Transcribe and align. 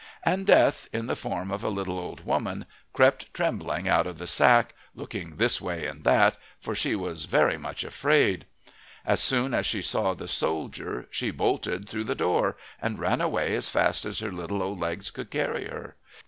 And 0.23 0.47
Death, 0.47 0.87
in 0.91 1.05
the 1.05 1.15
form 1.15 1.51
of 1.51 1.63
a 1.63 1.69
little 1.69 1.99
old 1.99 2.25
woman, 2.25 2.65
crept 2.91 3.31
trembling 3.35 3.87
out 3.87 4.07
of 4.07 4.17
the 4.17 4.25
sack, 4.25 4.73
looking 4.95 5.35
this 5.35 5.61
way 5.61 5.85
and 5.85 6.03
that, 6.05 6.37
for 6.59 6.73
she 6.73 6.95
was 6.95 7.25
very 7.25 7.55
much 7.55 7.83
afraid. 7.83 8.47
As 9.05 9.19
soon 9.21 9.53
as 9.53 9.67
she 9.67 9.83
saw 9.83 10.15
the 10.15 10.27
soldier 10.27 11.07
she 11.11 11.29
bolted 11.29 11.87
through 11.87 12.05
the 12.05 12.15
door, 12.15 12.57
and 12.81 12.97
ran 12.97 13.21
away 13.21 13.55
as 13.55 13.69
fast 13.69 14.03
as 14.05 14.17
her 14.21 14.31
little 14.31 14.63
old 14.63 14.79
legs 14.79 15.11
could 15.11 15.29
carry 15.29 15.67
her. 15.67 15.95